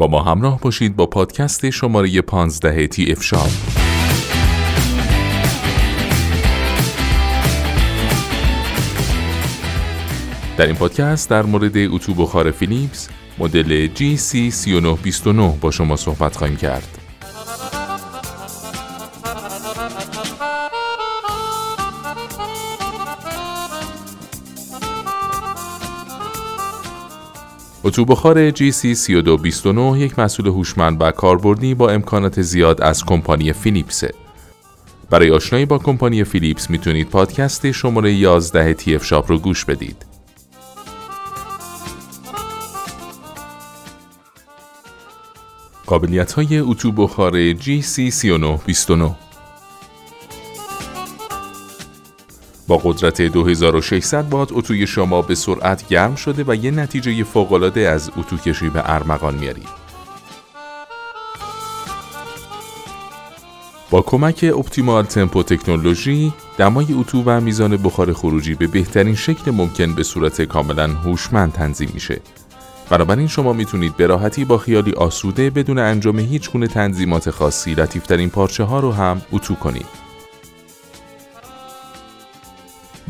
[0.00, 3.50] با ما همراه باشید با پادکست شماره 15 تی اف شاپ
[10.56, 13.08] در این پادکست در مورد اتو بخار فیلیپس
[13.38, 16.99] مدل GC3929 با شما صحبت خواهیم کرد.
[27.84, 34.14] اتوبخار GC3229 یک مسئول هوشمند و کاربردی با امکانات زیاد از کمپانی فیلیپسه.
[35.10, 40.06] برای آشنایی با کمپانی فیلیپس می‌تونید پادکست شماره 11 تی اف شاپ رو گوش بدید.
[45.86, 49.29] قابلیت های اتو بخار GC3929
[52.70, 58.10] با قدرت 2600 وات اتوی شما به سرعت گرم شده و یه نتیجه فوقالعاده از
[58.16, 59.68] اتو کشی به ارمغان میارید.
[63.90, 69.94] با کمک اپتیمال تمپو تکنولوژی دمای اتو و میزان بخار خروجی به بهترین شکل ممکن
[69.94, 72.20] به صورت کاملا هوشمند تنظیم میشه.
[72.90, 78.30] بنابراین شما می‌تونید به راحتی با خیالی آسوده بدون انجام هیچ گونه تنظیمات خاصی لطیفترین
[78.30, 80.09] پارچه ها رو هم اتو کنید.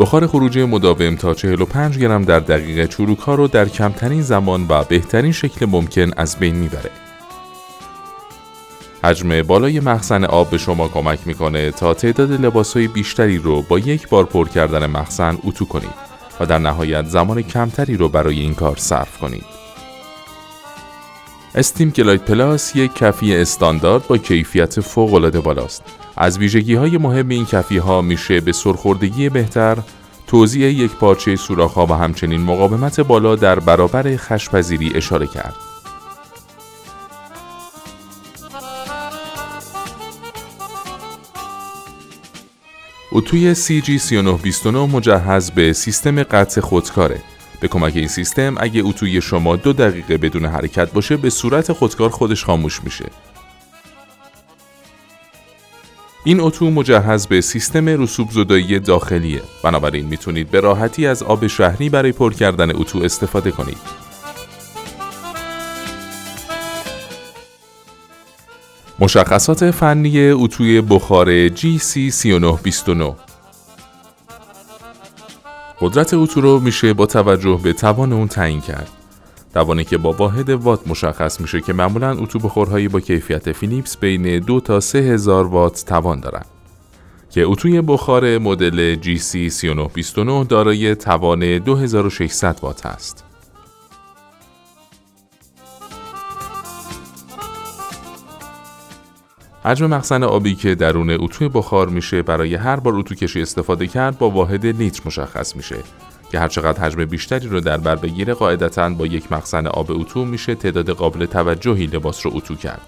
[0.00, 4.84] بخار خروجی مداوم تا 45 گرم در دقیقه چروک ها رو در کمترین زمان و
[4.84, 6.90] بهترین شکل ممکن از بین می‌بره.
[9.04, 13.78] حجم بالای مخزن آب به شما کمک می‌کنه تا تعداد لباس های بیشتری رو با
[13.78, 15.94] یک بار پر کردن مخزن اتو کنید
[16.40, 19.59] و در نهایت زمان کمتری رو برای این کار صرف کنید.
[21.54, 25.82] SteamGlide Plus یک کفی استاندارد با کیفیت فوق العاده بالاست
[26.16, 29.78] از ویژگی های مهم این کفی ها میشه به سرخوردگی بهتر،
[30.26, 35.54] توزیع یک پارچه سوراخ و همچنین مقاومت بالا در برابر خش‌پذیری اشاره کرد.
[43.12, 47.22] اتوی CG3929 مجهز به سیستم قطع خودکاره.
[47.60, 52.10] به کمک این سیستم اگه اتوی شما دو دقیقه بدون حرکت باشه به صورت خودکار
[52.10, 53.04] خودش خاموش میشه.
[56.24, 59.42] این اتو مجهز به سیستم رسوب زدایی داخلیه.
[59.64, 63.78] بنابراین می‌تونید به راحتی از آب شهری برای پر کردن اتو استفاده کنید.
[68.98, 73.29] مشخصات فنی اتوی بخار GC3929
[75.82, 78.88] قدرت اتو رو میشه با توجه به توان اون تعیین کرد
[79.54, 84.38] توانی که با واحد وات مشخص میشه که معمولا اتو بخورهایی با کیفیت فیلیپس بین
[84.38, 86.44] دو تا سه هزار وات توان دارن
[87.30, 93.29] که اتوی بخار مدل GC3929 دارای توان 2600 وات است.
[99.64, 104.18] حجم مخزن آبی که درون اتوی بخار میشه برای هر بار اتو کشی استفاده کرد
[104.18, 105.76] با واحد لیتر مشخص میشه.
[106.32, 110.54] که هرچقدر حجم بیشتری رو در بر بگیره قاعدتا با یک مخزن آب اتو میشه
[110.54, 112.80] تعداد قابل توجهی لباس رو اتو کرد.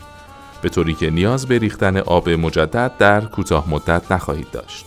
[0.63, 4.87] به طوری که نیاز به ریختن آب مجدد در کوتاه مدت نخواهید داشت.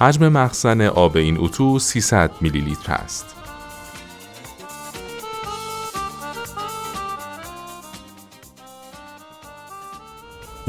[0.00, 3.41] حجم مخزن آب این اتو 300 میلی لیتر است.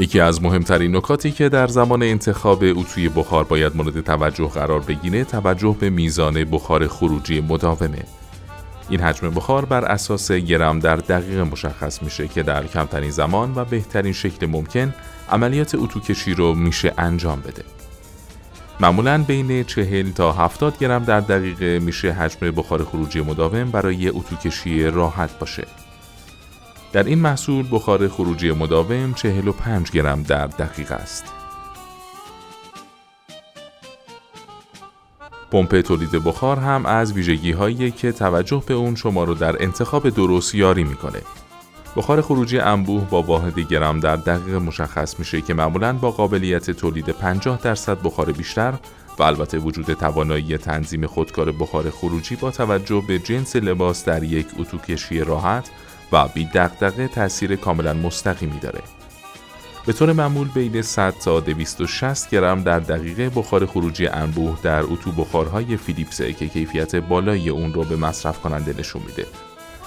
[0.04, 5.24] یکی از مهمترین نکاتی که در زمان انتخاب اتوی بخار باید مورد توجه قرار بگیره
[5.24, 8.04] توجه به میزان بخار خروجی مداومه.
[8.88, 13.64] این حجم بخار بر اساس گرم در دقیقه مشخص میشه که در کمترین زمان و
[13.64, 14.94] بهترین شکل ممکن
[15.30, 17.64] عملیات اتو کشی رو میشه انجام بده.
[18.80, 24.36] معمولا بین 40 تا 70 گرم در دقیقه میشه حجم بخار خروجی مداوم برای اتو
[24.36, 25.66] کشی راحت باشه.
[26.94, 31.24] در این محصول بخار خروجی مداوم 45 گرم در دقیقه است.
[35.50, 40.10] پمپ تولید بخار هم از ویژگی هایی که توجه به اون شما رو در انتخاب
[40.10, 41.18] درست یاری می‌کنه.
[41.96, 47.08] بخار خروجی انبوه با واحد گرم در دقیقه مشخص میشه که معمولا با قابلیت تولید
[47.08, 48.74] 50 درصد بخار بیشتر
[49.18, 54.46] و البته وجود توانایی تنظیم خودکار بخار خروجی با توجه به جنس لباس در یک
[54.58, 55.70] اتوکشی راحت
[56.14, 58.80] و بی دقدقه تاثیر کاملا مستقیمی داره.
[59.86, 65.12] به طور معمول بین 100 تا 260 گرم در دقیقه بخار خروجی انبوه در اتو
[65.12, 69.26] بخارهای فیلیپسه که کیفیت بالایی اون رو به مصرف کننده نشون میده.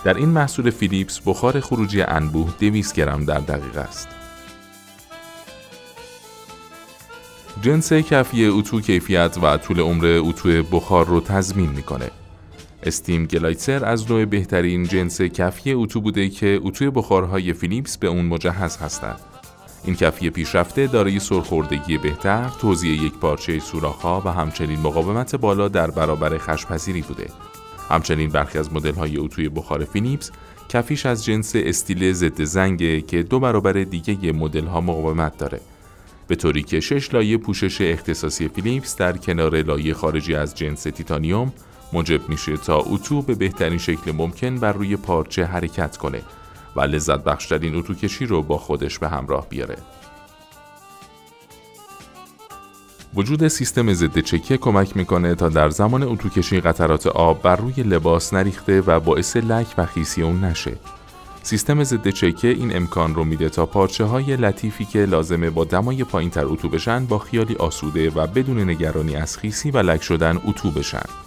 [0.04, 4.08] در این محصول فیلیپس بخار خروجی انبوه 200 گرم در دقیقه است.
[7.62, 12.12] جنس کفی اتو کیفیت و طول عمر اتو بخار رو تضمین می‌کنه.
[12.84, 18.78] SteamGlide از نوع بهترین جنس کفی اتو بوده که اتو بخارهای فیلیپس به اون مجهز
[18.78, 19.20] هستند.
[19.84, 25.92] این کفی پیشرفته دارای سرخوردگی بهتر، توزیع یک پارچه سوراخ‌ها و همچنین مقاومت بالا در
[25.92, 27.30] برابر خش‌پذیری بوده.
[27.90, 30.32] همچنین برخی از مدل‌های اتوی بخار فیلیپس
[30.70, 35.62] کفیش از جنس استیل ضد زنگه که دو برابر دیگه مدل‌ها مقاومت داره.
[36.28, 41.54] به طوری که شش لایه پوشش اختصاصی فیلیپس در کنار لایه خارجی از جنس تیتانیوم
[41.94, 46.22] موجب میشه تا اتو به بهترین شکل ممکن بر روی پارچه حرکت کنه
[46.76, 49.78] و لذت بخشترین اتو کشی رو با خودش به همراه بیاره.
[53.16, 58.34] وجود سیستم ضد چکه کمک می‌کنه تا در زمان اتوکشی قطرات آب بر روی لباس
[58.34, 60.78] نریخته و باعث لک و خیسی اون نشه.
[61.44, 66.04] سیستم ضد چکه این امکان رو میده تا پارچه های لطیفی که لازمه با دمای
[66.04, 70.42] پایین تر اتو بشن با خیالی آسوده و بدون نگرانی از خیسی و لک شدن
[70.46, 71.27] اتو بشن.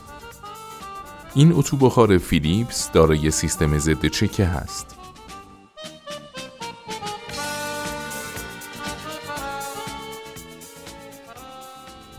[1.34, 4.96] این اتو بخار فیلیپس دارای سیستم ضد چکه هست.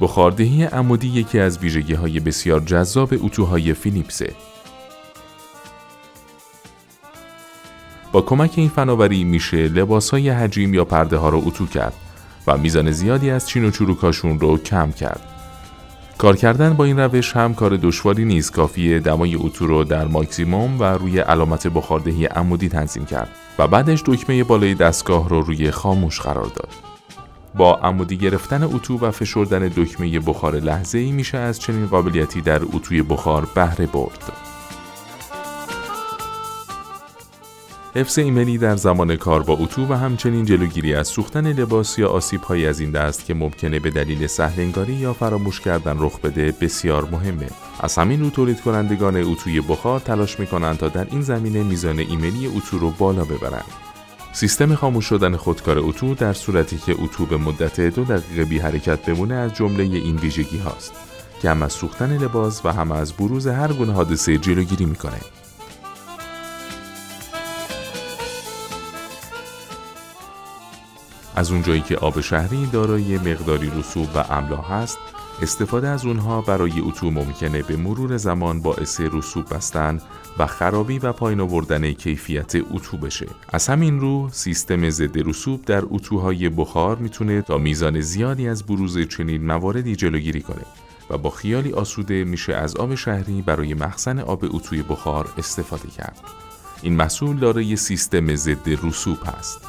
[0.02, 4.34] بخاردهی عمودی یکی از ویژگی های بسیار جذاب اتوهای فیلیپسه.
[8.12, 11.94] با کمک این فناوری میشه لباس های حجیم یا پرده ها رو اتو کرد
[12.48, 15.31] و میزان زیادی از چین و چروکاشون رو کم کرد.
[16.22, 20.80] کار کردن با این روش هم کار دشواری نیست کافیه دمای اتو رو در ماکسیموم
[20.80, 23.30] و روی علامت بخاردهی عمودی تنظیم کرد
[23.60, 26.70] و بعدش دکمه بالای دستگاه رو روی خاموش قرار داد.
[27.56, 32.62] با عمودی گرفتن اتو و فشردن دکمه بخار لحظه ای میشه از چنین قابلیتی در
[32.74, 34.51] اتوی بخار بهره برد.
[37.96, 42.42] حفظ ایمنی در زمان کار با اتو و همچنین جلوگیری از سوختن لباس یا آسیب
[42.42, 47.08] های از این دست که ممکنه به دلیل سهلنگاری یا فراموش کردن رخ بده بسیار
[47.12, 47.48] مهمه.
[47.80, 52.48] از همین رو تولید کنندگان اتوی بخار تلاش می‌کنند تا در این زمینه میزان ایمنی
[52.48, 53.72] اتو رو بالا ببرند.
[54.34, 59.06] سیستم خاموش شدن خودکار اتو در صورتی که اتو به مدت دو دقیقه بی حرکت
[59.10, 60.94] بمونه از جمله این ویژگی هاست
[61.42, 65.41] که هم از سوختن لباس و هم از بروز هر گونه حادثه جلوگیری می‌کنه.
[71.36, 74.98] از اونجایی که آب شهری دارای مقداری رسوب و املا هست
[75.42, 80.02] استفاده از اونها برای اتو ممکنه به مرور زمان باعث رسوب بستن
[80.38, 83.28] و خرابی و پایین آوردن کیفیت اتو بشه.
[83.50, 89.00] از همین رو سیستم ضد رسوب در اتوهای بخار می‌تونه تا میزان زیادی از بروز
[89.00, 90.66] چنین مواردی جلوگیری کنه
[91.10, 96.22] و با خیالی آسوده میشه از آب شهری برای مخزن آب اتوی بخار استفاده کرد.
[96.82, 99.62] این محصول دارای سیستم ضد رسوب هست.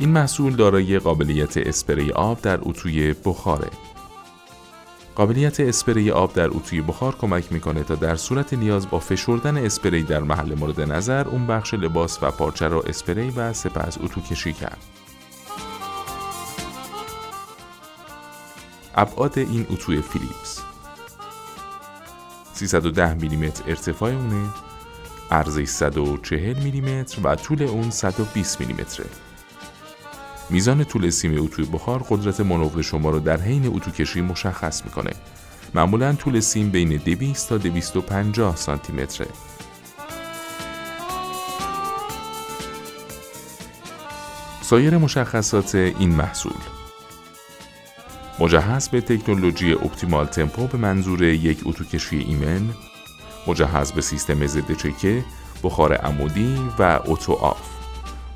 [0.00, 3.70] این محصول دارای قابلیت اسپری آب در اتوی بخاره.
[5.14, 10.02] قابلیت اسپری آب در اتوی بخار کمک می‌کنه تا در صورت نیاز با فشردن اسپری
[10.02, 14.52] در محل مورد نظر اون بخش لباس و پارچه را اسپری و سپس اتو کشی
[14.52, 14.78] کرد.
[18.94, 20.60] ابعاد این اتوی فیلیپس
[22.52, 24.48] 310 میلیمتر ارتفاع اونه
[25.30, 29.06] عرضش 140 میلیمتر و طول اون 120 میلیمتره.
[30.50, 35.10] میزان طول سیم اتوی بخار قدرت منور شما رو در حین اتو کشی مشخص می‌کنه.
[35.74, 39.26] معمولا طول سیم بین 200 تا 250 سانتی متره.
[44.62, 46.52] سایر مشخصات این محصول
[48.38, 52.68] مجهز به تکنولوژی اپتیمال تمپو به منظور یک اتوکشی ایمن
[53.46, 55.24] مجهز به سیستم ضد چکه
[55.62, 57.69] بخار عمودی و auto off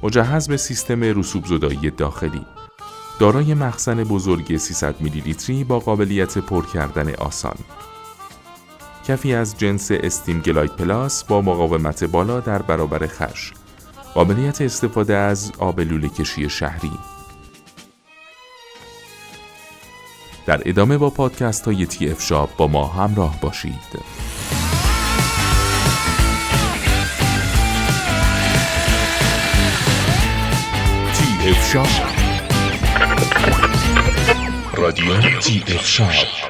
[0.04, 2.46] مجهز به سیستم رسوب زدایی داخلی.
[3.20, 7.56] دارای مخزن بزرگ 300 میلی لیتری با قابلیت پر کردن آسان.
[9.08, 13.52] کفی از جنس SteamGlide Plus با مقاومت بالا در برابر خش
[14.14, 16.92] قابلیت استفاده از آب لوله کشی شهری.
[20.46, 23.98] در ادامه با پادکست های تی اف شاب با ما همراه باشید.
[31.50, 31.88] افشار
[34.74, 36.43] راديو تي افشار